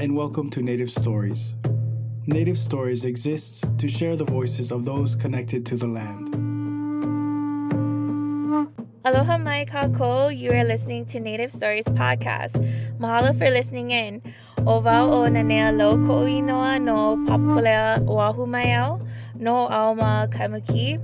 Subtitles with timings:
[0.00, 1.52] and welcome to Native Stories.
[2.26, 6.32] Native Stories exists to share the voices of those connected to the land.
[9.04, 12.56] Aloha mai kako, you are listening to Native Stories podcast.
[12.98, 14.22] Mahalo for listening in.
[14.66, 19.02] O wau o na nea lo ko inoa no papulea oahu mai au,
[19.34, 20.98] no aoma kaimuki.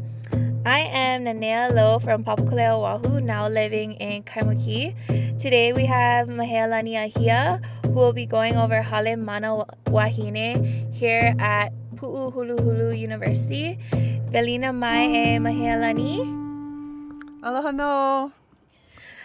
[0.67, 4.97] I am Nanea Lo from Papakolea, Oahu, now living in Kaimuki.
[5.41, 7.63] Today we have Mahealani Ahia,
[7.97, 13.79] will be going over Hale Mana Wahine here at Pu'uhuluhulu University.
[14.29, 16.21] Welina mai e Mahealani.
[17.43, 18.33] Aloha no.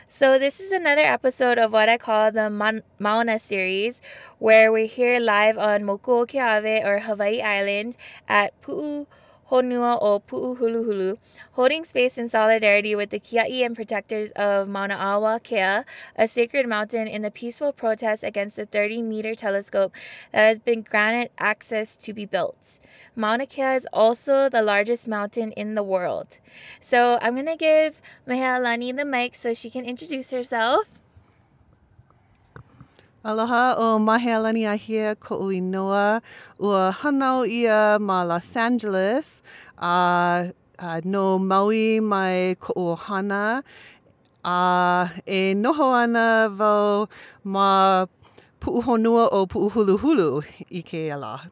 [0.08, 2.50] So, this is another episode of what I call the
[3.00, 4.02] Mauna series,
[4.40, 7.98] where we're here live on Mokuokeawe or Hawaii Island
[8.30, 9.06] at Pu'u
[9.52, 11.18] Honua o Pu'uhuluhulu,
[11.52, 15.84] holding space in solidarity with the Kia'i and protectors of Mauna a Wakea,
[16.16, 19.94] a sacred mountain in the peaceful protest against the 30 meter telescope
[20.32, 22.80] that has been granted access to be built.
[23.14, 26.40] Mauna Kea is also the largest mountain in the world.
[26.80, 31.01] So I'm going to give Mahealani the mic so she can introduce herself.
[33.24, 36.22] Aloha o Mahealani ahia ko ui noa.
[36.60, 39.44] Ua hanau ia ma Los Angeles.
[39.78, 43.62] Uh, uh, no Maui mai ko o hana.
[44.44, 47.08] Uh, e noho ana vau
[47.44, 48.08] ma
[48.60, 51.52] pu'uhonua o pu'uhuluhulu i ke ala.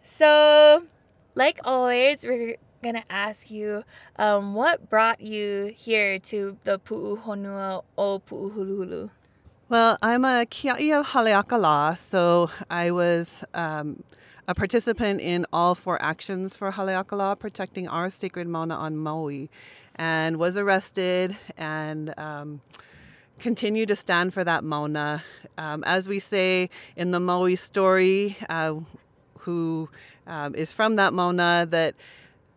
[0.00, 0.86] So,
[1.34, 3.82] like always, we're gonna ask you
[4.14, 9.10] um, what brought you here to the Pu'uhonua o Pu'uhuluhulu?
[9.74, 14.04] Well, I'm a Kia'i of Haleakala, so I was um,
[14.46, 19.50] a participant in all four actions for Haleakala, protecting our sacred mauna on Maui,
[19.96, 22.60] and was arrested and um,
[23.40, 25.24] continue to stand for that mauna.
[25.58, 28.76] Um, as we say in the Maui story, uh,
[29.40, 29.88] who
[30.28, 31.96] um, is from that mauna, that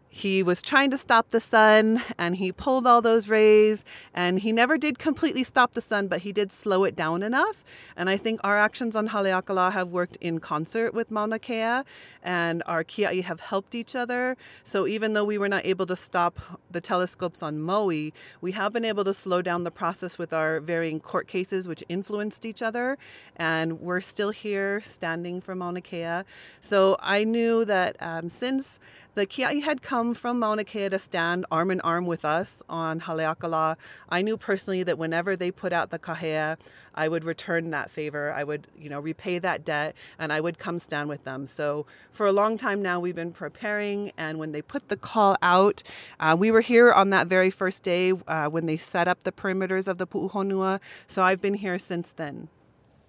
[0.09, 4.51] he was trying to stop the sun and he pulled all those rays and he
[4.51, 7.63] never did completely stop the sun but he did slow it down enough.
[7.95, 11.84] And i think our actions on haleakala have worked in concert with mauna kea
[12.23, 14.38] and our kia'i have helped each other.
[14.63, 16.39] So even though we were not able to stop
[16.72, 20.59] the telescopes on maui we have been able to slow down the process with our
[20.59, 22.97] varying court cases which influenced each other
[23.35, 26.24] and we're still here standing for mauna kea.
[26.62, 28.79] So i knew that um, since
[29.18, 33.00] the Kia'i had come from Mauna Kea to stand arm in arm with us on
[33.00, 33.78] Haleakala.
[34.09, 36.58] I knew personally that whenever they put out the kahea,
[36.94, 38.31] I would return that favor.
[38.31, 41.47] I would, you know, repay that debt and I would come stand with them.
[41.47, 44.12] So for a long time now, we've been preparing.
[44.18, 45.81] And when they put the call out,
[46.19, 49.31] uh, we were here on that very first day uh, when they set up the
[49.31, 50.80] perimeters of the Pu'uhonua.
[51.07, 52.50] So I've been here since then.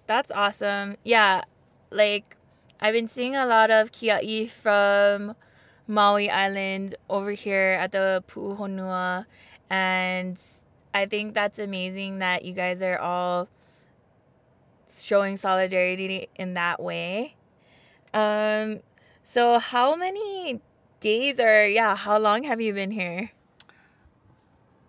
[0.07, 0.95] That's awesome.
[1.03, 1.43] Yeah,
[1.91, 2.35] like
[2.81, 5.35] I've been seeing a lot of kia'i from
[5.89, 9.25] Maui Island over here at the Pu'uhonua.
[9.71, 10.39] And
[10.93, 13.49] I think that's amazing that you guys are all
[15.01, 17.35] showing solidarity in that way.
[18.13, 18.81] Um,
[19.23, 20.61] so how many
[20.99, 23.31] days or yeah, how long have you been here?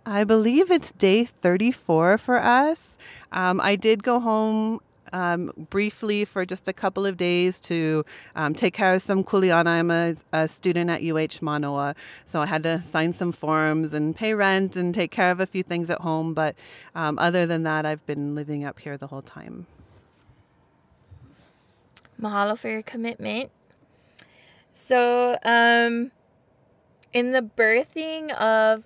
[0.05, 2.99] I believe it's day 34 for us.
[3.33, 4.81] Um, I did go home
[5.12, 8.04] um, briefly for just a couple of days to
[8.37, 9.66] um, take care of some kuleana.
[9.66, 11.94] I'm a, a, student at UH Manoa,
[12.25, 15.47] so I had to sign some forms and pay rent and take care of a
[15.47, 16.34] few things at home.
[16.34, 16.54] But
[16.94, 19.66] um, other than that, I've been living up here the whole time.
[22.21, 23.50] Mahalo for your commitment.
[24.75, 26.10] So, um,
[27.12, 28.84] in the birthing of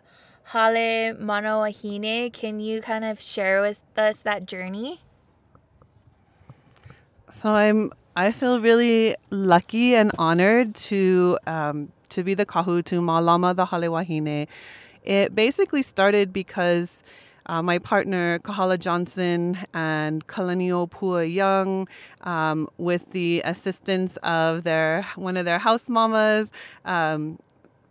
[0.53, 5.01] Hale Mana Wahine, can you kind of share with us that journey?
[7.35, 13.01] So I'm I feel really lucky and honored to um, to be the kahu to
[13.03, 14.47] Malama the Hale Wahine.
[15.03, 17.03] It basically started because
[17.47, 21.89] uh, my partner Kahala Johnson and Kalaniopua Young,
[22.23, 26.53] um, with the assistance of their one of their house mamas,
[26.85, 27.39] um,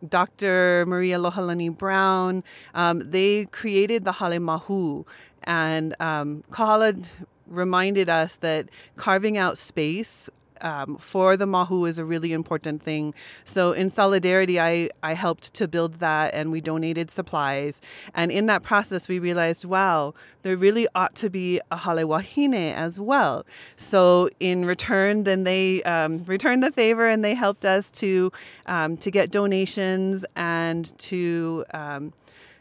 [0.07, 0.85] Dr.
[0.87, 5.05] Marie Alohalani Brown, um, they created the Hale Mahu.
[5.45, 7.09] And um, Kahala
[7.53, 10.29] reminded us that carving out space
[10.63, 13.13] um, for the Mahu is a really important thing.
[13.43, 17.81] So in solidarity, I, I helped to build that and we donated supplies.
[18.15, 22.73] And in that process, we realized, wow, there really ought to be a Hale Wahine
[22.73, 23.45] as well.
[23.75, 28.31] So in return, then they um, returned the favor and they helped us to,
[28.65, 32.13] um, to get donations and to um,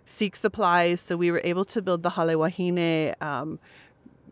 [0.07, 1.01] seek supplies.
[1.01, 3.61] So we were able to build the Hale Wahine um,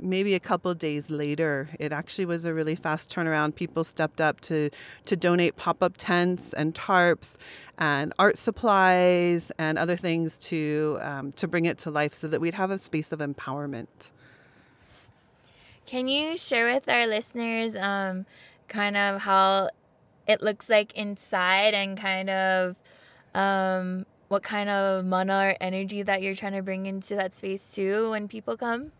[0.02, 1.68] maybe a couple days later.
[1.78, 3.54] It actually was a really fast turnaround.
[3.54, 4.70] People stepped up to
[5.06, 7.36] to donate pop up tents and tarps
[7.78, 12.40] and art supplies and other things to um, to bring it to life, so that
[12.40, 14.10] we'd have a space of empowerment.
[15.86, 18.26] Can you share with our listeners um,
[18.68, 19.70] kind of how
[20.26, 22.78] it looks like inside and kind of
[23.34, 27.72] um, what kind of mana or energy that you're trying to bring into that space
[27.72, 28.92] too when people come?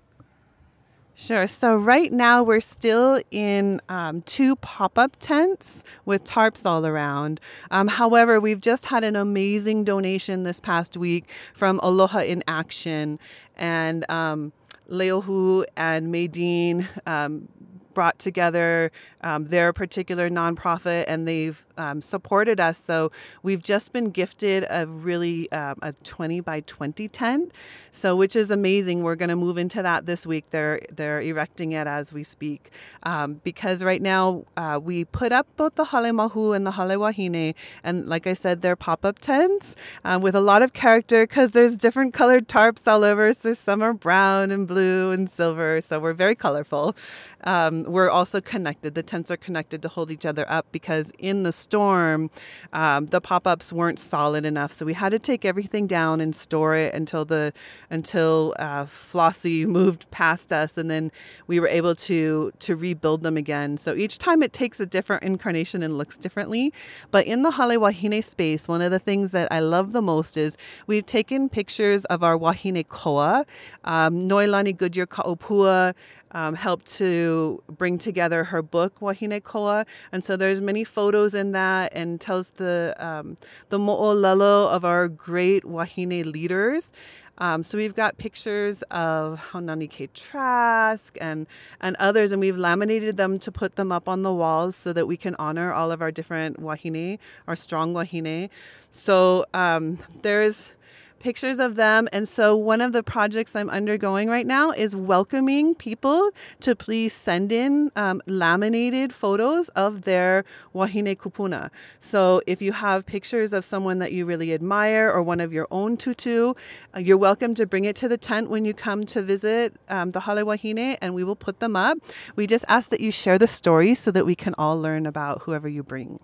[1.21, 1.47] Sure.
[1.47, 7.43] So right now we're still in um, two pop-up tents with tarps all around.
[7.71, 13.19] Um, however, we've just had an amazing donation this past week from Aloha in Action,
[13.55, 14.55] and um,
[14.89, 17.49] Leohu and Maydeen um,
[17.95, 18.91] brought together
[19.23, 22.79] um, their particular nonprofit and they've um, supported us.
[22.79, 23.11] So
[23.43, 27.53] we've just been gifted a really um, a 20 by 20 tent,
[27.91, 29.03] so which is amazing.
[29.03, 30.51] We're going to move into that this week.
[30.51, 32.71] They're they're erecting it as we speak
[33.03, 36.99] um, because right now uh, we put up both the hale mahu and the hale
[36.99, 37.55] wahine,
[37.85, 41.53] and like I said, they're pop up tents um, with a lot of character because
[41.53, 43.33] there's different colored tarps all over.
[43.33, 46.97] So some are brown and blue and silver, so we're very colorful.
[47.45, 48.95] Um, we're also connected.
[48.95, 52.31] The tents are connected to hold each other up because in the storm,
[52.73, 54.73] um, the pop ups weren't solid enough.
[54.73, 57.53] So we had to take everything down and store it until the
[57.91, 61.11] until uh, Flossie moved past us, and then
[61.47, 63.79] we were able to to rebuild them again.
[63.79, 66.73] So each time it takes a different incarnation and looks differently.
[67.11, 70.37] But in the Hale Wahine space, one of the things that I love the most
[70.37, 70.57] is
[70.87, 73.45] we've taken pictures of our Wahine koa,
[73.85, 75.95] um, Noelani Goodyear Kaopua
[76.33, 81.53] um, helped to bring together her book Wahine Koa, and so there's many photos in
[81.53, 83.37] that and tells the um,
[83.69, 86.93] the mo'olelo of our great Wahine leaders.
[87.39, 90.09] Um, so we've got pictures of Haunani K.
[90.09, 91.47] Trask and
[91.81, 95.07] and others, and we've laminated them to put them up on the walls so that
[95.07, 97.19] we can honor all of our different wahine,
[97.49, 98.51] our strong wahine.
[98.91, 100.75] So um, there's
[101.21, 102.09] pictures of them.
[102.13, 106.31] And so, one of the projects I'm undergoing right now is welcoming people
[106.61, 110.45] to please send in um, laminated photos of their
[110.75, 111.71] wahine kupuna.
[112.01, 115.69] So, if you have pictures of someone that you really admire or one of your
[115.71, 116.55] own tutu,
[116.97, 120.11] uh, you're welcome to bring it to the tent when you come to visit um,
[120.11, 121.99] the Hale Wahine and we will put them up.
[122.35, 125.43] We just ask that you share the story so that we can all learn about
[125.43, 126.19] whoever you bring.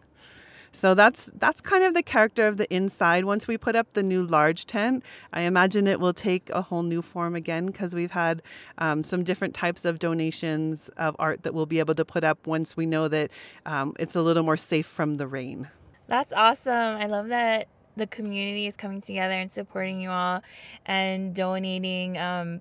[0.76, 3.24] So that's that's kind of the character of the inside.
[3.24, 5.02] Once we put up the new large tent,
[5.32, 8.42] I imagine it will take a whole new form again because we've had
[8.76, 12.46] um, some different types of donations of art that we'll be able to put up
[12.46, 13.30] once we know that
[13.64, 15.70] um, it's a little more safe from the rain.
[16.08, 16.98] That's awesome.
[16.98, 20.42] I love that the community is coming together and supporting you all
[20.84, 22.60] and donating um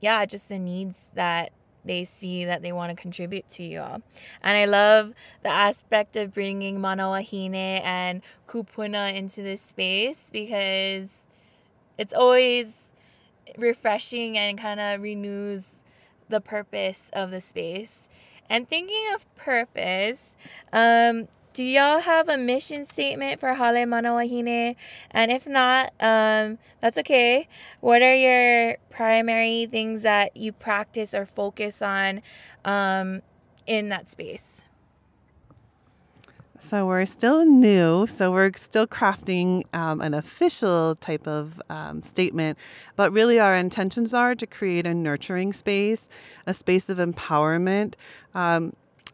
[0.00, 1.50] yeah just the needs that
[1.86, 4.02] they see that they want to contribute to you all.
[4.42, 11.18] And I love the aspect of bringing Mana Wahine and Kupuna into this space because
[11.98, 12.88] it's always
[13.56, 15.82] refreshing and kind of renews
[16.28, 18.08] the purpose of the space.
[18.48, 20.36] And thinking of purpose,
[20.72, 24.76] um, do y'all have a mission statement for Hale Manawahine?
[25.10, 27.48] And if not, um, that's okay.
[27.80, 32.20] What are your primary things that you practice or focus on
[32.66, 33.22] um,
[33.66, 34.66] in that space?
[36.58, 42.58] So we're still new, so we're still crafting um, an official type of um, statement,
[42.96, 46.06] but really our intentions are to create a nurturing space,
[46.46, 47.94] a space of empowerment.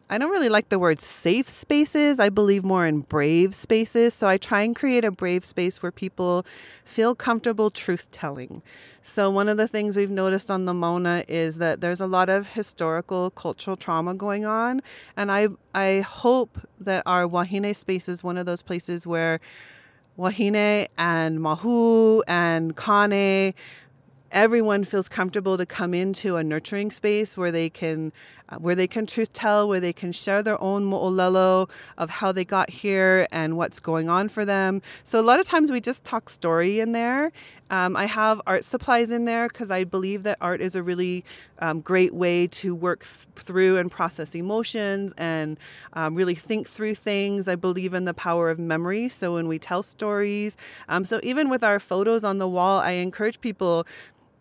[0.09, 2.19] I don't really like the word safe spaces.
[2.19, 4.13] I believe more in brave spaces.
[4.13, 6.45] So I try and create a brave space where people
[6.83, 8.61] feel comfortable truth telling.
[9.01, 12.29] So one of the things we've noticed on the Mauna is that there's a lot
[12.29, 14.81] of historical cultural trauma going on.
[15.17, 19.39] And I I hope that our Wahine space is one of those places where
[20.17, 23.53] Wahine and Mahu and Kane
[24.33, 28.11] everyone feels comfortable to come into a nurturing space where they can
[28.59, 32.45] where they can truth tell where they can share their own mo'olelo of how they
[32.45, 34.81] got here and what's going on for them.
[35.03, 37.31] So a lot of times we just talk story in there.
[37.69, 41.23] Um, i have art supplies in there because i believe that art is a really
[41.59, 45.57] um, great way to work th- through and process emotions and
[45.93, 47.47] um, really think through things.
[47.47, 49.07] I believe in the power of memory.
[49.07, 50.57] So when we tell stories
[50.89, 53.87] um, so even with our photos on the wall i encourage people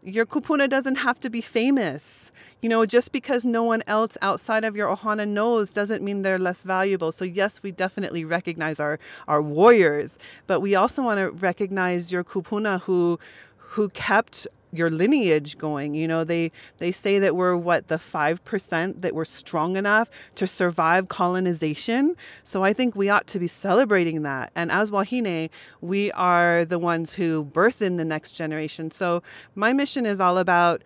[0.03, 2.33] your kupuna doesn't have to be famous.
[2.61, 6.39] You know, just because no one else outside of your ohana knows doesn't mean they're
[6.39, 7.13] less valuable.
[7.13, 12.25] So yes, we definitely recognize our our warriors, but we also want to recognize your
[12.25, 13.19] kupuna who
[13.57, 15.95] who kept your lineage going.
[15.95, 20.11] You know, they they say that we're what the five percent that we're strong enough
[20.37, 22.17] to survive colonization.
[22.43, 24.51] So I think we ought to be celebrating that.
[24.57, 25.51] And as Wahine,
[25.81, 28.91] we are the ones who birth in the next generation.
[28.91, 29.23] So
[29.55, 30.83] my mission is all about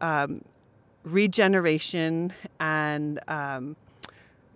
[0.00, 0.42] um,
[1.04, 3.76] regeneration and um,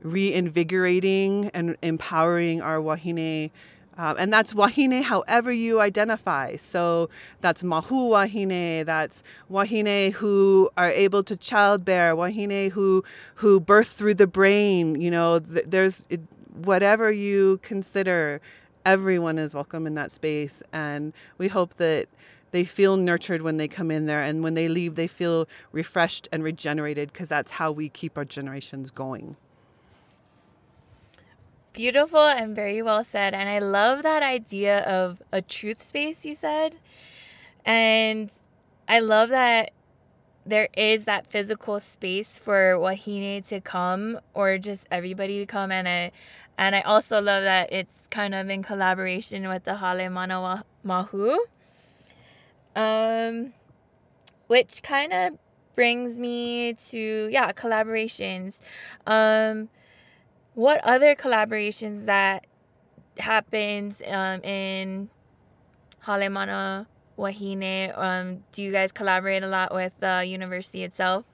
[0.02, 3.50] reinvigorating and empowering our Wahine
[3.96, 6.56] um, and that's wahine however you identify.
[6.56, 13.04] So that's mahu wahine, that's wahine who are able to childbear, wahine who
[13.36, 15.00] who birth through the brain.
[15.00, 16.20] You know, th- there's it,
[16.54, 18.40] whatever you consider,
[18.86, 20.62] everyone is welcome in that space.
[20.72, 22.08] And we hope that
[22.52, 26.28] they feel nurtured when they come in there and when they leave they feel refreshed
[26.30, 29.36] and regenerated because that's how we keep our generations going
[31.72, 33.32] Beautiful and very well said.
[33.32, 36.76] And I love that idea of a truth space you said.
[37.64, 38.30] And
[38.88, 39.70] I love that
[40.44, 45.88] there is that physical space for Wahine to come or just everybody to come and
[45.88, 46.10] I
[46.58, 51.38] and I also love that it's kind of in collaboration with the Hale Mana Mahu.
[52.74, 53.54] Um
[54.48, 55.38] which kind of
[55.74, 58.60] brings me to yeah, collaborations.
[59.06, 59.68] Um
[60.54, 62.46] what other collaborations that
[63.18, 65.08] happens um, in
[66.06, 67.92] Hale Mana Wahine?
[67.96, 71.24] Um, do you guys collaborate a lot with the university itself?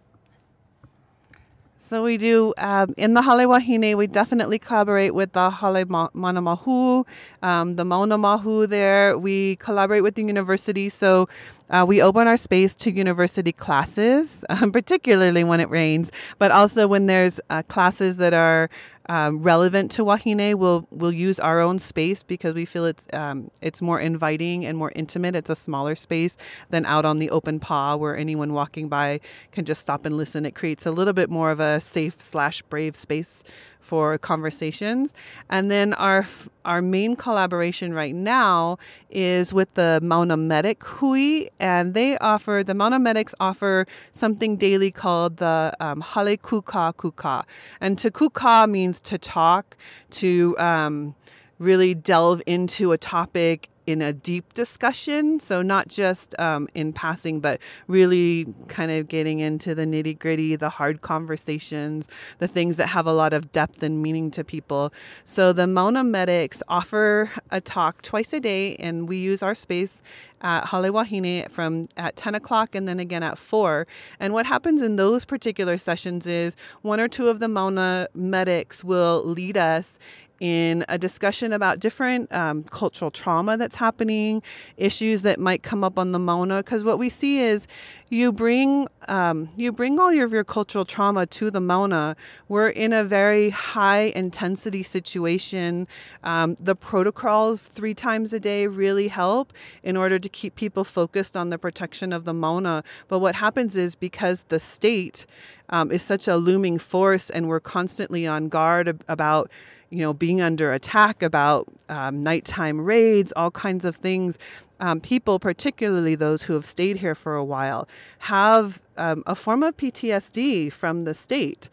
[1.81, 3.97] So we do um, in the Hale Wahine.
[3.97, 7.05] We definitely collaborate with the Hale Mana Mahu,
[7.41, 8.67] um, the Mauna Mahu.
[8.67, 10.89] There, we collaborate with the university.
[10.89, 11.29] So
[11.71, 16.11] uh, we open our space to university classes, um, particularly when it rains,
[16.41, 18.69] but also when there's uh, classes that are
[19.09, 23.51] um, relevant to Wahine, we'll we'll use our own space because we feel it's um,
[23.63, 25.35] it's more inviting and more intimate.
[25.35, 26.37] It's a smaller space
[26.69, 30.45] than out on the open paw where anyone walking by can just stop and listen.
[30.45, 33.43] It creates a little bit more of a safe slash brave space
[33.81, 35.15] for conversations.
[35.49, 36.27] And then our
[36.65, 38.79] our main collaboration right now
[39.11, 44.91] is with the Mauna Medic Hui, and they offer the Mauna Medics offer something daily
[44.91, 47.45] called the um, Hale Kuka Kuka,
[47.81, 49.77] and to kuka means to talk,
[50.11, 51.15] to um,
[51.59, 55.41] really delve into a topic in a deep discussion.
[55.41, 60.57] So, not just um, in passing, but really kind of getting into the nitty gritty,
[60.57, 62.07] the hard conversations,
[62.39, 64.93] the things that have a lot of depth and meaning to people.
[65.25, 70.03] So, the Mauna Medics offer a talk twice a day, and we use our space
[70.41, 73.87] at Hale Wahine from at 10 o'clock and then again at 4.
[74.21, 78.85] And what happens in those particular sessions is one or two of the Mauna medics
[78.85, 79.99] will lead us
[80.41, 84.43] in a discussion about different um, cultural trauma that's happening,
[84.77, 86.59] issues that might come up on the Mauna.
[86.59, 87.67] Because what we see is
[88.09, 92.15] you bring um, you bring all of your cultural trauma to the Mauna.
[92.47, 95.89] We're in a very high intensity situation.
[96.23, 99.53] Um, the protocols three times a day really help
[99.83, 102.83] in order to keep people focused on the protection of the Mauna.
[103.09, 105.27] But what happens is because the state
[105.69, 109.51] um, is such a looming force and we're constantly on guard about
[109.91, 114.39] you know, being under attack, about um, nighttime raids, all kinds of things.
[114.81, 117.89] Um, people, particularly those who have stayed here for a while,
[118.21, 121.69] have um, a form of PTSD from the state.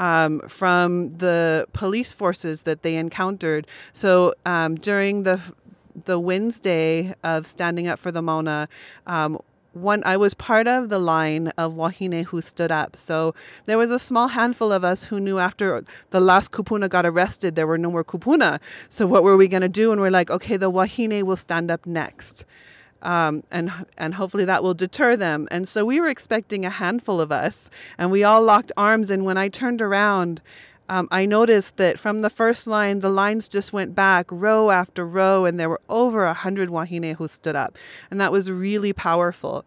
[0.00, 3.66] Um, from the police forces that they encountered.
[3.92, 5.40] So um, during the
[6.04, 8.68] the Wednesday of standing up for the Mauna,
[9.06, 9.38] um,
[9.72, 12.96] one I was part of the line of Wahine who stood up.
[12.96, 13.34] So
[13.66, 17.54] there was a small handful of us who knew after the last kupuna got arrested,
[17.54, 18.60] there were no more kupuna.
[18.88, 19.92] So what were we going to do?
[19.92, 22.44] And we're like, okay, the Wahine will stand up next.
[23.00, 25.46] Um, and and hopefully that will deter them.
[25.52, 29.08] And so we were expecting a handful of us, and we all locked arms.
[29.08, 30.40] And when I turned around,
[30.88, 35.04] um, I noticed that from the first line, the lines just went back row after
[35.04, 37.76] row, and there were over a hundred wahine who stood up.
[38.10, 39.64] And that was really powerful.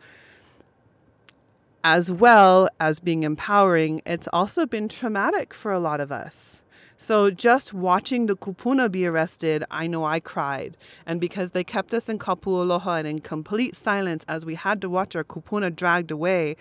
[1.83, 6.61] As well as being empowering, it's also been traumatic for a lot of us.
[6.97, 10.77] So just watching the kupuna be arrested, I know I cried.
[11.03, 14.81] And because they kept us in kapu aloha and in complete silence as we had
[14.81, 16.55] to watch our kupuna dragged away,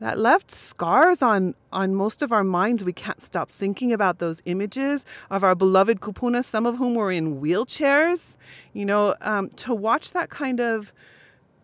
[0.00, 2.84] that left scars on on most of our minds.
[2.84, 7.10] We can't stop thinking about those images of our beloved kupuna, some of whom were
[7.10, 8.36] in wheelchairs.
[8.72, 10.92] You know, um, to watch that kind of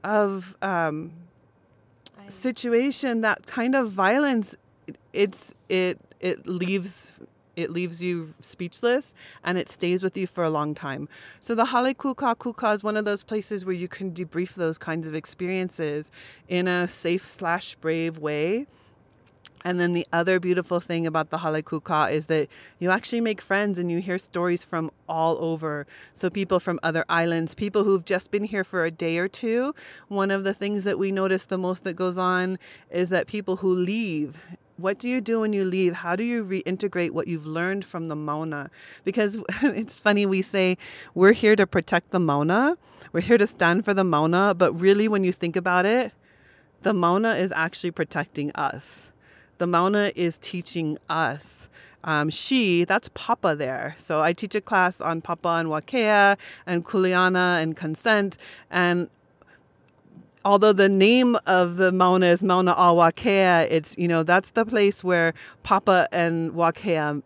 [0.02, 1.12] of um,
[2.28, 4.56] situation, that kind of violence,
[5.12, 7.18] it's it it leaves
[7.56, 11.08] it leaves you speechless and it stays with you for a long time.
[11.40, 14.78] So the Hale Kuka Kuka is one of those places where you can debrief those
[14.78, 16.10] kinds of experiences
[16.48, 18.66] in a safe slash brave way
[19.64, 23.40] and then the other beautiful thing about the Hale Kuka is that you actually make
[23.40, 25.86] friends and you hear stories from all over.
[26.12, 29.74] So, people from other islands, people who've just been here for a day or two.
[30.08, 32.58] One of the things that we notice the most that goes on
[32.90, 34.44] is that people who leave
[34.76, 35.94] what do you do when you leave?
[35.94, 38.70] How do you reintegrate what you've learned from the Mauna?
[39.04, 40.76] Because it's funny, we say
[41.14, 42.76] we're here to protect the Mauna,
[43.12, 46.12] we're here to stand for the Mauna, but really, when you think about it,
[46.82, 49.10] the Mauna is actually protecting us
[49.58, 51.68] the Mauna is teaching us.
[52.02, 53.94] Um, she, that's Papa there.
[53.96, 58.36] So I teach a class on Papa and Wakea and Kuleana and consent.
[58.70, 59.08] And
[60.44, 64.64] although the name of the Mauna is Mauna a Wakea, it's, you know, that's the
[64.64, 67.22] place where Papa and Wakea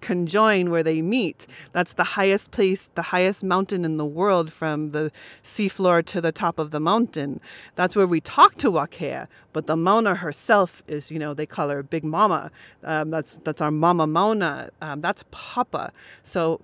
[0.00, 1.46] conjoin where they meet.
[1.72, 5.10] That's the highest place, the highest mountain in the world from the
[5.42, 7.40] seafloor to the top of the mountain.
[7.74, 9.28] That's where we talk to Wakea.
[9.52, 12.50] But the Mauna herself is, you know, they call her Big Mama.
[12.82, 14.70] Um, that's that's our Mama Mauna.
[14.80, 15.92] Um, that's Papa.
[16.22, 16.60] So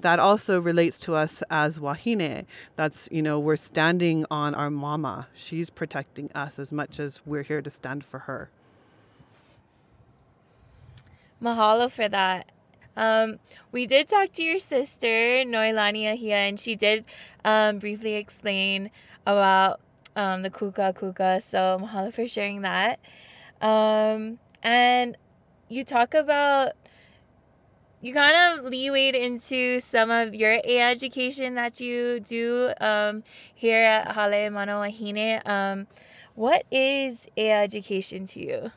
[0.00, 2.46] that also relates to us as Wahine.
[2.76, 5.28] That's, you know, we're standing on our mama.
[5.34, 8.50] She's protecting us as much as we're here to stand for her.
[11.42, 12.50] Mahalo for that.
[12.96, 13.38] Um,
[13.72, 17.04] we did talk to your sister, Noelani Ahia, and she did
[17.44, 18.90] um, briefly explain
[19.26, 19.80] about
[20.14, 21.40] um, the kuka kuka.
[21.40, 23.00] So mahalo for sharing that.
[23.60, 25.16] Um, and
[25.68, 26.72] you talk about
[28.02, 33.22] you kind of leewayed into some of your A education that you do um,
[33.54, 35.46] here at Hale Manawahine.
[35.48, 35.86] Um,
[36.34, 38.72] what is A education to you?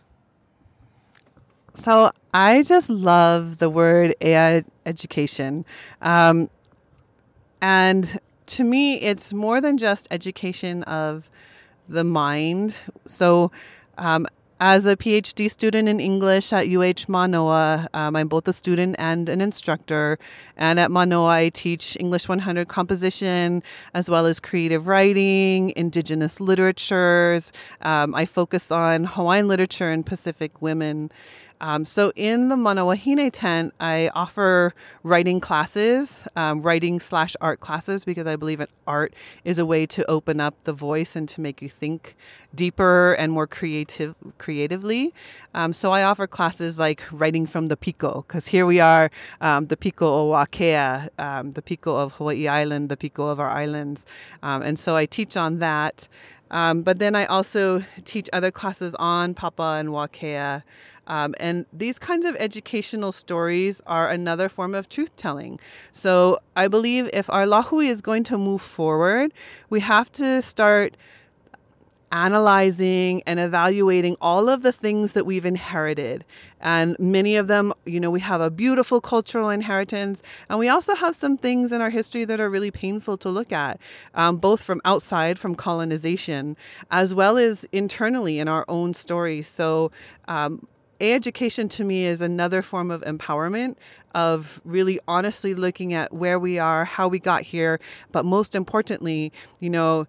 [1.73, 5.65] So I just love the word AI education.
[6.01, 6.49] Um,
[7.61, 11.29] and to me, it's more than just education of
[11.89, 12.77] the mind.
[13.05, 13.51] So,
[13.97, 14.27] um,
[14.59, 19.27] as a PhD student in English at UH Manoa, um, I'm both a student and
[19.27, 20.17] an instructor.
[20.55, 27.51] And at Manoa, I teach English 100 composition as well as creative writing, indigenous literatures.
[27.81, 31.11] Um, I focus on Hawaiian literature and Pacific women.
[31.65, 38.05] Um, so in the Manawahine tent, I offer writing classes, um, writing slash art classes,
[38.05, 41.41] because I believe that art is a way to open up the voice and to
[41.41, 42.15] make you think
[42.53, 45.11] deeper and more creative creatively.
[45.55, 49.09] Um, so I offer classes like writing from the piko, because here we are,
[49.41, 53.49] um, the piko o Wakea, um, the piko of Hawaii Island, the piko of our
[53.49, 54.05] islands,
[54.43, 56.07] um, and so I teach on that.
[56.51, 60.61] but then I also teach other classes on Papa and Wakea.
[61.07, 65.59] Um, and these kinds of educational stories are another form of truth telling.
[65.91, 69.33] So I believe if our lahui is going to move forward,
[69.69, 70.95] we have to start
[72.11, 76.23] analyzing and evaluating all of the things that we've inherited.
[76.61, 80.95] And many of them, you know, we have a beautiful cultural inheritance, and we also
[80.95, 83.79] have some things in our history that are really painful to look at,
[84.13, 86.55] um, both from outside, from colonization,
[86.89, 89.41] as well as internally in our own story.
[89.41, 89.91] So,
[90.27, 90.65] um,
[91.01, 93.75] education to me is another form of empowerment
[94.13, 97.79] of really honestly looking at where we are how we got here
[98.11, 100.07] but most importantly you know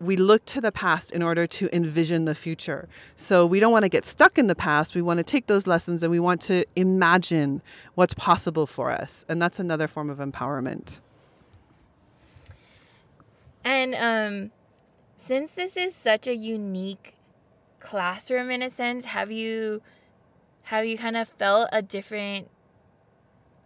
[0.00, 2.88] we look to the past in order to envision the future.
[3.16, 4.94] So we don't want to get stuck in the past.
[4.94, 7.62] We want to take those lessons and we want to imagine
[7.94, 9.24] what's possible for us.
[9.28, 11.00] And that's another form of empowerment.
[13.64, 14.50] And um,
[15.16, 17.14] since this is such a unique
[17.80, 19.82] classroom in a sense, have you
[20.68, 22.46] have you kind of felt a different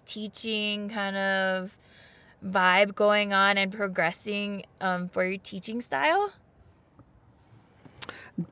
[0.07, 1.77] teaching kind of
[2.47, 6.31] vibe going on and progressing um, for your teaching style?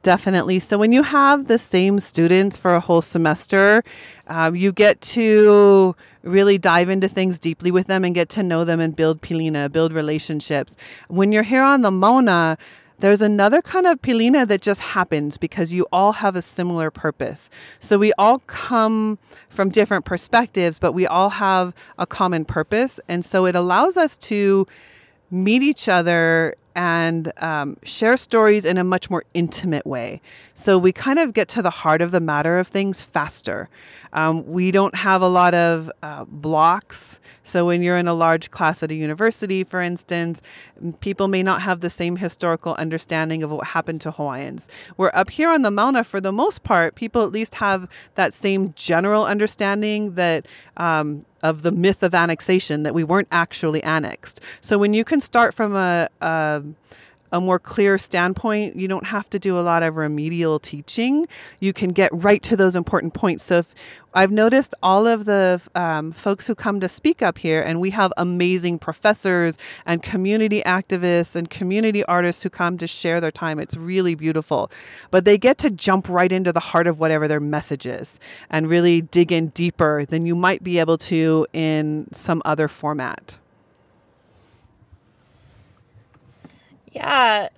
[0.03, 0.59] Definitely.
[0.59, 3.85] So when you have the same students for a whole semester,
[4.27, 8.65] um, you get to really dive into things deeply with them and get to know
[8.65, 10.77] them and build pilina, build relationships.
[11.07, 12.59] When you're here on the Mauna,
[13.01, 17.51] there's another kind of pilina that just happens because you all have a similar purpose.
[17.79, 23.01] So we all come from different perspectives, but we all have a common purpose.
[23.09, 24.67] And so it allows us to
[25.31, 30.21] meet each other and um, share stories in a much more intimate way.
[30.55, 33.69] So we kind of get to the heart of the matter of things faster.
[34.13, 37.21] Um, we don't have a lot of uh, blocks.
[37.45, 40.43] So when you're in a large class at a university, for instance,
[41.01, 44.69] people may not have the same historical understanding of what happened to Hawaiians.
[44.97, 48.35] Where up here on the Mauna, for the most part, people at least have that
[48.35, 54.41] same general understanding that um, of the myth of annexation that we weren't actually annexed.
[54.61, 56.63] So when you can start from a, a
[57.33, 61.27] a more clear standpoint, you don't have to do a lot of remedial teaching.
[61.61, 63.45] You can get right to those important points.
[63.45, 63.75] So if,
[64.13, 67.91] I've noticed all of the um, folks who come to speak up here, and we
[67.91, 73.61] have amazing professors and community activists and community artists who come to share their time.
[73.61, 74.71] It's really beautiful.
[75.13, 78.19] But they get to jump right into the heart of whatever their message is
[78.51, 83.40] and really dig in deeper than you might be able to in some other format.
[86.93, 87.49] Yeah,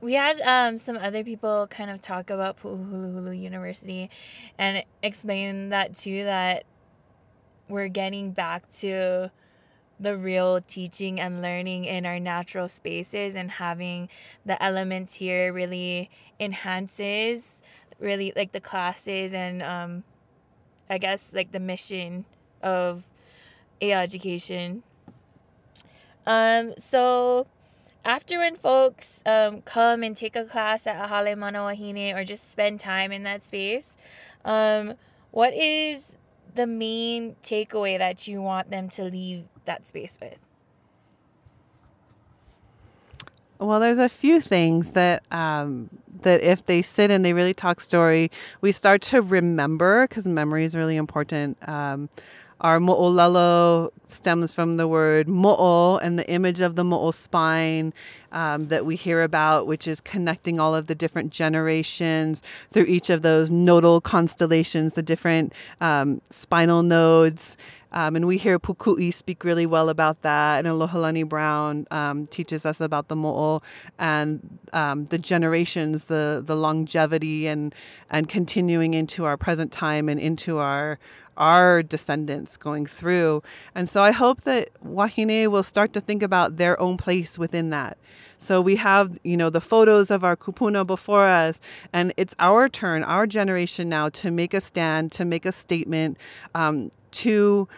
[0.00, 4.10] we had um, some other people kind of talk about Pu'uhuluhulu University
[4.58, 6.64] and explain that too that
[7.68, 9.30] we're getting back to
[10.00, 14.08] the real teaching and learning in our natural spaces and having
[14.44, 17.62] the elements here really enhances
[18.00, 20.02] really like the classes and um,
[20.90, 22.24] I guess like the mission
[22.62, 23.04] of
[23.80, 24.82] a education.
[26.26, 27.46] Um, so
[28.04, 32.50] after when folks um, come and take a class at Ahale Mana Wahine or just
[32.50, 33.96] spend time in that space,
[34.44, 34.94] um,
[35.30, 36.12] what is
[36.54, 40.38] the main takeaway that you want them to leave that space with?
[43.58, 45.88] Well, there's a few things that um,
[46.22, 50.64] that if they sit and they really talk story, we start to remember because memory
[50.64, 51.56] is really important.
[51.68, 52.08] Um,
[52.62, 57.92] our mo'olelo stems from the word mo'o and the image of the mo'o spine
[58.30, 63.10] um, that we hear about, which is connecting all of the different generations through each
[63.10, 67.56] of those nodal constellations, the different um, spinal nodes.
[67.94, 70.64] Um, and we hear Puku'i speak really well about that.
[70.64, 73.60] And Alohalani Brown um, teaches us about the mo'o
[73.98, 77.74] and um, the generations, the the longevity, and
[78.08, 80.98] and continuing into our present time and into our
[81.36, 83.42] our descendants going through.
[83.74, 87.70] And so I hope that Wahine will start to think about their own place within
[87.70, 87.98] that.
[88.38, 91.60] So we have, you know, the photos of our kupuna before us,
[91.92, 96.18] and it's our turn, our generation now to make a stand, to make a statement,
[96.54, 97.68] um, to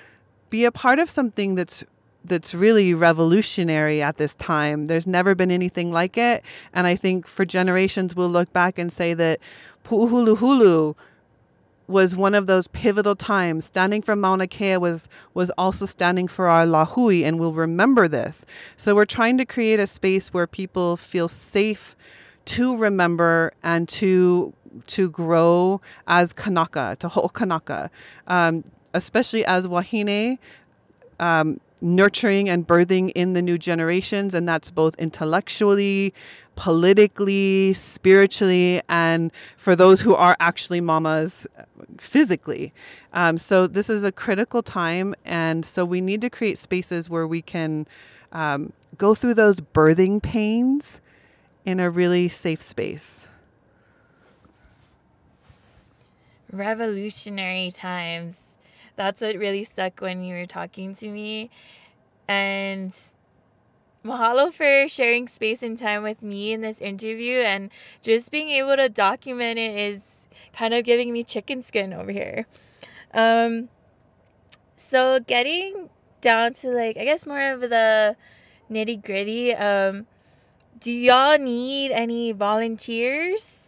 [0.48, 1.84] be a part of something that's
[2.26, 4.86] that's really revolutionary at this time.
[4.86, 8.90] There's never been anything like it, and I think for generations we'll look back and
[8.90, 9.40] say that
[9.84, 10.96] Pu'uhuluhulu
[11.86, 13.66] was one of those pivotal times.
[13.66, 18.46] Standing for Mauna Kea was was also standing for our lahui, and we'll remember this.
[18.76, 21.96] So we're trying to create a space where people feel safe
[22.46, 24.52] to remember and to
[24.86, 27.90] to grow as Kanaka, to whole Kanaka,
[28.26, 30.38] um, especially as Wahine.
[31.20, 36.14] Um, nurturing and birthing in the new generations, and that's both intellectually,
[36.56, 41.46] politically, spiritually, and for those who are actually mamas
[41.98, 42.72] physically.
[43.12, 47.26] Um, so this is a critical time, and so we need to create spaces where
[47.26, 47.86] we can
[48.32, 51.00] um, go through those birthing pains
[51.64, 53.28] in a really safe space.
[56.52, 58.56] Revolutionary times.
[58.96, 61.50] That's what really stuck when you were talking to me.
[62.28, 62.96] And
[64.04, 67.70] mahalo for sharing space and time with me in this interview and
[68.02, 72.46] just being able to document it is kind of giving me chicken skin over here.
[73.12, 73.68] Um,
[74.76, 75.88] so getting
[76.20, 78.16] down to like I guess more of the
[78.70, 79.54] nitty gritty.
[79.54, 80.06] Um,
[80.78, 83.63] do y'all need any volunteers?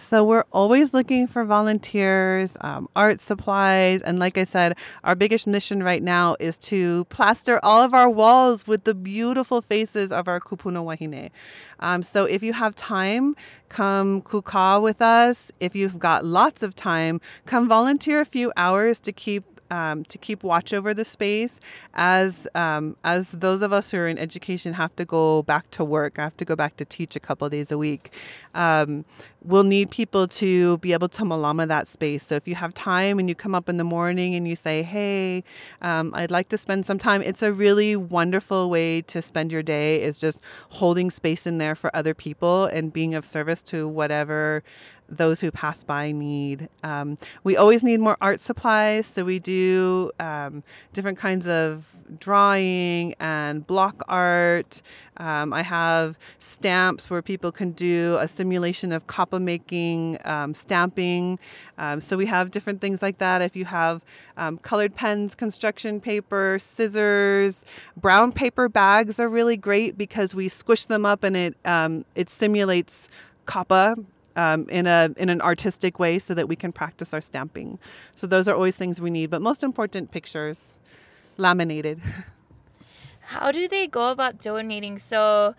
[0.00, 5.48] So we're always looking for volunteers, um, art supplies, and like I said, our biggest
[5.48, 10.28] mission right now is to plaster all of our walls with the beautiful faces of
[10.28, 11.30] our kupuna wahine.
[11.80, 13.34] Um, so if you have time,
[13.68, 15.50] come kuka with us.
[15.58, 20.18] If you've got lots of time, come volunteer a few hours to keep um, to
[20.18, 21.60] keep watch over the space
[21.94, 25.84] as um, as those of us who are in education have to go back to
[25.84, 26.18] work.
[26.18, 28.12] I have to go back to teach a couple days a week.
[28.54, 29.04] Um,
[29.44, 32.24] we'll need people to be able to malama that space.
[32.24, 34.82] So if you have time and you come up in the morning and you say,
[34.82, 35.44] "Hey,
[35.82, 39.62] um, I'd like to spend some time," it's a really wonderful way to spend your
[39.62, 40.02] day.
[40.02, 44.62] Is just holding space in there for other people and being of service to whatever
[45.08, 46.68] those who pass by need.
[46.82, 53.14] Um, we always need more art supplies, so we do um, different kinds of drawing
[53.20, 54.82] and block art.
[55.16, 61.38] Um, I have stamps where people can do a simulation of kapa making, um, stamping.
[61.76, 63.42] Um, so we have different things like that.
[63.42, 64.04] If you have
[64.36, 67.64] um, colored pens, construction paper, scissors,
[67.96, 71.56] brown paper bags are really great because we squish them up and it
[72.14, 73.08] it simulates
[73.44, 73.96] kapa
[74.38, 77.78] um, in a in an artistic way so that we can practice our stamping.
[78.14, 79.30] So those are always things we need.
[79.30, 80.78] But most important, pictures,
[81.36, 82.00] laminated.
[83.20, 84.98] How do they go about donating?
[84.98, 85.54] So,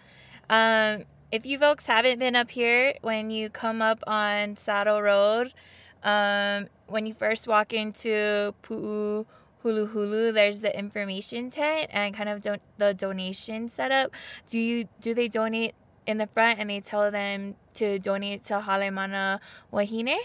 [0.50, 5.54] um, if you folks haven't been up here, when you come up on Saddle Road,
[6.02, 9.26] um, when you first walk into Pu'u
[9.64, 14.12] Hulu Hulu, there's the information tent and kind of don- the donation setup.
[14.48, 15.76] Do you do they donate
[16.10, 19.40] in the front and they tell them to donate to Hale Mana
[19.72, 20.18] Wahine?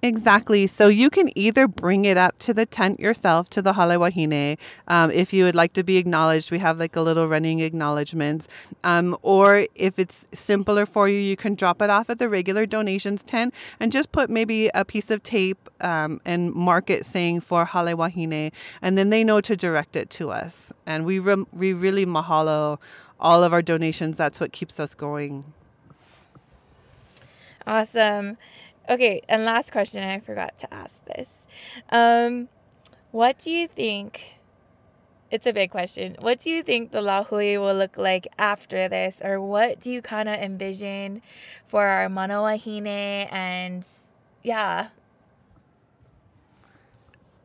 [0.00, 0.68] Exactly.
[0.68, 4.56] So you can either bring it up to the tent yourself to the Hale Wahine
[4.86, 6.52] um, if you would like to be acknowledged.
[6.52, 8.46] We have like a little running acknowledgement.
[8.84, 12.64] Um, or if it's simpler for you, you can drop it off at the regular
[12.64, 17.40] donations tent and just put maybe a piece of tape um, and mark it saying
[17.40, 20.72] for Hale Wahine, and then they know to direct it to us.
[20.86, 22.78] And we re- we really mahalo
[23.20, 24.16] all of our donations.
[24.16, 25.52] That's what keeps us going.
[27.66, 28.38] Awesome.
[28.88, 31.46] Okay, and last question, I forgot to ask this.
[31.90, 32.48] Um,
[33.10, 34.36] what do you think?
[35.30, 36.16] It's a big question.
[36.20, 40.00] What do you think the Lahui will look like after this, or what do you
[40.00, 41.20] kind of envision
[41.66, 42.86] for our Mana Wahine
[43.30, 43.84] and
[44.42, 44.88] yeah,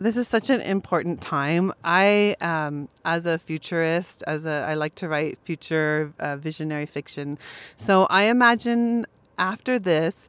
[0.03, 1.71] this is such an important time.
[1.83, 7.37] I, um, as a futurist, as a, I like to write future uh, visionary fiction.
[7.77, 9.05] So I imagine
[9.39, 10.27] after this,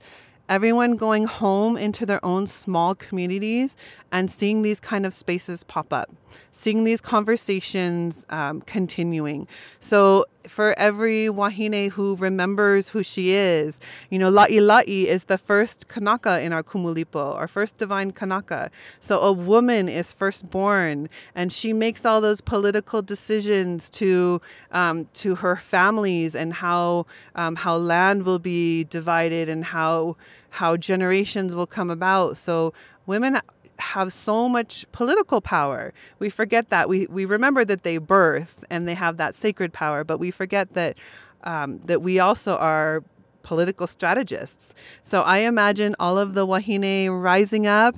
[0.49, 3.75] everyone going home into their own small communities
[4.13, 6.09] and seeing these kind of spaces pop up,
[6.53, 9.49] seeing these conversations um, continuing.
[9.81, 13.81] So for every wahine who remembers who she is,
[14.11, 18.71] you know, La'i La'i is the first kanaka in our kumulipo, our first divine kanaka.
[19.01, 24.41] So a woman is first born, and she makes all those political decisions to
[24.73, 30.17] um, to her families and how um, how land will be divided and how
[30.51, 32.37] how generations will come about.
[32.37, 32.73] So
[33.07, 33.39] women
[33.79, 35.93] have so much political power.
[36.19, 36.89] We forget that.
[36.89, 40.71] We, we remember that they birth and they have that sacred power, but we forget
[40.75, 40.97] that
[41.45, 43.05] um, that we also are
[43.43, 44.75] political strategists.
[45.03, 47.95] So I imagine all of the Wahine rising up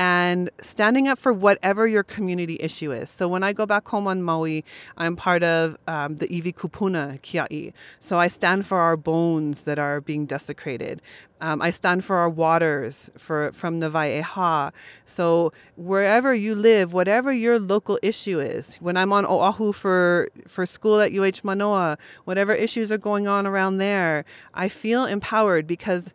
[0.00, 3.10] and standing up for whatever your community issue is.
[3.10, 4.64] So when I go back home on Maui,
[4.96, 7.74] I'm part of um, the Iwi Kupuna Kia'i.
[7.98, 11.02] So I stand for our bones that are being desecrated.
[11.42, 14.72] Um, I stand for our waters for from Eha.
[15.04, 20.64] So wherever you live, whatever your local issue is, when I'm on Oahu for for
[20.66, 26.12] school at UH Manoa, whatever issues are going on around there, I feel empowered because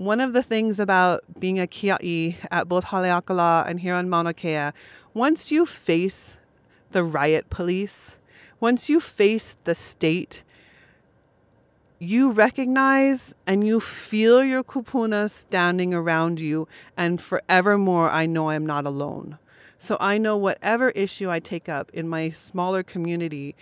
[0.00, 4.32] one of the things about being a kia'i at both Haleakala and here on Mauna
[4.32, 4.70] Kea,
[5.12, 6.38] once you face
[6.92, 8.16] the riot police,
[8.60, 10.42] once you face the state,
[11.98, 18.64] you recognize and you feel your kupuna standing around you, and forevermore, I know I'm
[18.64, 19.36] not alone.
[19.76, 23.54] So I know whatever issue I take up in my smaller community,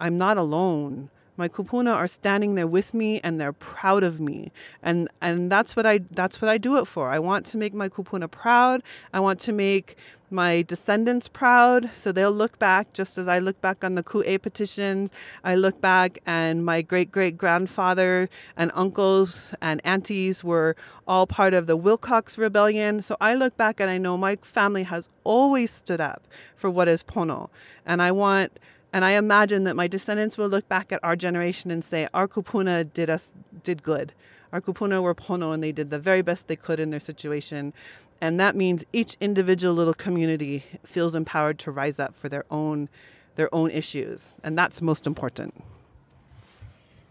[0.00, 4.50] I'm not alone my kupuna are standing there with me and they're proud of me.
[4.82, 7.08] And and that's what i that's what i do it for.
[7.08, 8.82] I want to make my kupuna proud.
[9.14, 9.96] I want to make
[10.30, 11.90] my descendants proud.
[11.94, 15.12] So they'll look back just as i look back on the ku'e petitions.
[15.44, 20.74] I look back and my great great grandfather and uncles and aunties were
[21.06, 23.00] all part of the wilcox rebellion.
[23.00, 26.88] So i look back and i know my family has always stood up for what
[26.88, 27.48] is pono.
[27.86, 28.58] And i want
[28.92, 32.26] and I imagine that my descendants will look back at our generation and say, our
[32.26, 34.12] kupuna did us did good.
[34.52, 37.74] Our kupuna were pono and they did the very best they could in their situation.
[38.20, 42.88] And that means each individual little community feels empowered to rise up for their own
[43.34, 44.40] their own issues.
[44.42, 45.54] And that's most important.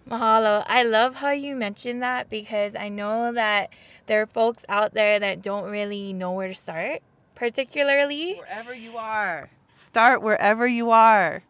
[0.10, 0.63] Mahalo.
[0.68, 3.72] I love how you mentioned that because I know that
[4.08, 7.02] there are folks out there that don't really know where to start,
[7.36, 8.36] particularly.
[8.36, 9.50] Wherever you are.
[9.74, 11.44] Start wherever you are.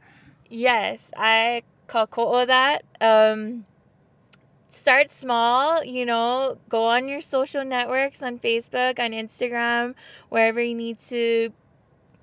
[0.49, 2.83] Yes, I call that.
[3.01, 3.65] Um,
[4.67, 9.95] start small, you know, go on your social networks on Facebook, on Instagram,
[10.29, 11.51] wherever you need to,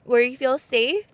[0.04, 1.06] where you feel safe,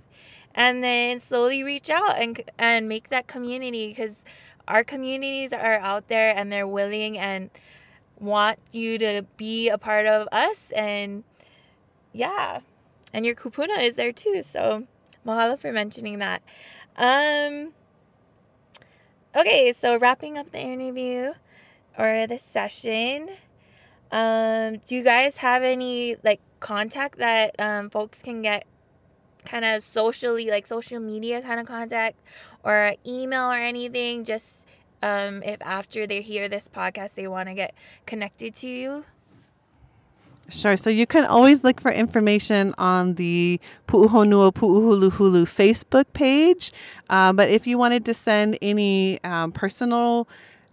[0.54, 4.22] and then slowly reach out and and make that community because
[4.68, 7.50] our communities are out there and they're willing and
[8.18, 11.24] want you to be a part of us and
[12.12, 12.60] yeah.
[13.12, 14.42] And your kupuna is there too.
[14.44, 14.86] So
[15.26, 16.42] mahalo for mentioning that.
[16.96, 17.72] Um
[19.36, 21.32] okay, so wrapping up the interview
[21.98, 23.30] or the session.
[24.12, 28.64] Um, do you guys have any like contact that um, folks can get
[29.44, 32.16] kind of socially like social media kind of contact
[32.62, 34.66] or email or anything just
[35.02, 39.04] um, if after they hear this podcast they want to get connected to you
[40.50, 40.76] Sure.
[40.76, 46.72] So you can always look for information on the Pu'uhonua Pu'uhuluhulu Facebook page.
[47.08, 50.26] Uh, but if you wanted to send any um, personal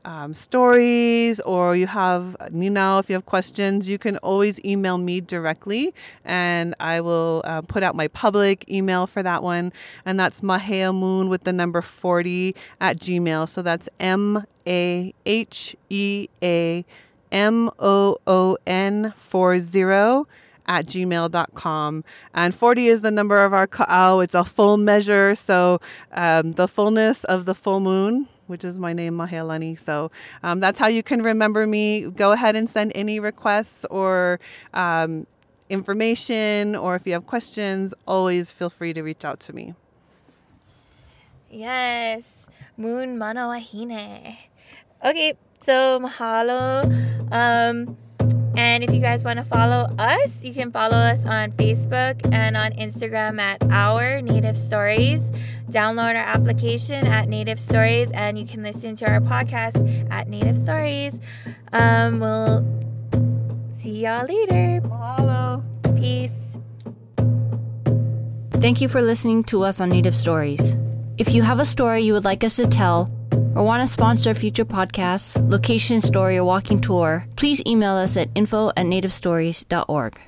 [0.03, 5.21] um, stories or you have Nina, if you have questions, you can always email me
[5.21, 5.93] directly
[6.25, 9.71] and I will uh, put out my public email for that one.
[10.05, 13.47] And that's Mahea Moon with the number 40 at Gmail.
[13.47, 16.83] So that's M A H E A
[17.31, 20.25] M O O N 40
[20.67, 22.03] at gmail.com.
[22.33, 24.19] And 40 is the number of our ka'au.
[24.19, 25.33] It's a full measure.
[25.35, 25.79] So
[26.11, 29.79] um, the fullness of the full moon, which is my name, Mahealani.
[29.79, 30.11] So
[30.43, 32.09] um, that's how you can remember me.
[32.09, 34.39] Go ahead and send any requests or
[34.73, 35.25] um,
[35.69, 39.73] information, or if you have questions, always feel free to reach out to me.
[41.49, 44.37] Yes, Moon Manawahine.
[45.03, 45.33] Okay,
[45.67, 46.87] so mahalo.
[47.29, 47.97] Um,
[48.55, 52.55] and if you guys want to follow us, you can follow us on Facebook and
[52.55, 55.29] on Instagram at Our Native Stories.
[55.69, 59.77] Download our application at Native Stories, and you can listen to our podcast
[60.09, 61.19] at Native Stories.
[61.73, 62.65] Um, we'll
[63.71, 64.79] see y'all later.
[64.87, 65.63] Mahalo.
[65.97, 66.31] Peace.
[68.61, 70.77] Thank you for listening to us on Native Stories.
[71.17, 73.11] If you have a story you would like us to tell,
[73.57, 78.29] or want to sponsor future podcasts, location story, or walking tour, please email us at
[78.35, 80.19] info at nativestories.org.